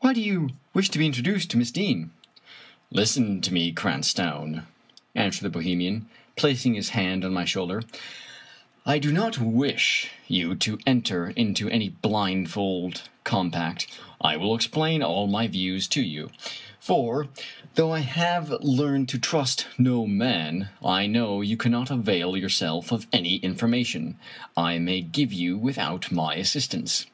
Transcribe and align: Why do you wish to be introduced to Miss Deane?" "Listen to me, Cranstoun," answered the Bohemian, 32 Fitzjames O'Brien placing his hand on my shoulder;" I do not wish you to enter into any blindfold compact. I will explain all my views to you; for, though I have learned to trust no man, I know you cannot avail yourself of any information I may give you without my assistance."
Why 0.00 0.12
do 0.12 0.20
you 0.20 0.50
wish 0.74 0.90
to 0.90 0.98
be 0.98 1.06
introduced 1.06 1.48
to 1.52 1.56
Miss 1.56 1.70
Deane?" 1.70 2.10
"Listen 2.90 3.40
to 3.40 3.54
me, 3.54 3.72
Cranstoun," 3.72 4.66
answered 5.14 5.44
the 5.46 5.48
Bohemian, 5.48 6.02
32 6.02 6.08
Fitzjames 6.08 6.14
O'Brien 6.14 6.34
placing 6.36 6.74
his 6.74 6.88
hand 6.90 7.24
on 7.24 7.32
my 7.32 7.44
shoulder;" 7.46 7.82
I 8.92 8.98
do 8.98 9.10
not 9.14 9.38
wish 9.38 10.10
you 10.28 10.54
to 10.56 10.78
enter 10.86 11.30
into 11.30 11.70
any 11.70 11.88
blindfold 11.88 13.04
compact. 13.24 13.86
I 14.20 14.36
will 14.36 14.54
explain 14.54 15.02
all 15.02 15.26
my 15.26 15.46
views 15.46 15.88
to 15.88 16.02
you; 16.02 16.30
for, 16.78 17.28
though 17.74 17.92
I 17.94 18.00
have 18.00 18.50
learned 18.60 19.08
to 19.08 19.18
trust 19.18 19.68
no 19.78 20.06
man, 20.06 20.68
I 20.84 21.06
know 21.06 21.40
you 21.40 21.56
cannot 21.56 21.90
avail 21.90 22.36
yourself 22.36 22.92
of 22.92 23.06
any 23.10 23.36
information 23.36 24.18
I 24.54 24.78
may 24.78 25.00
give 25.00 25.32
you 25.32 25.56
without 25.56 26.12
my 26.12 26.34
assistance." 26.34 27.06